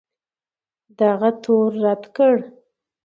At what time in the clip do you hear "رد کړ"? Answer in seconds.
1.83-2.35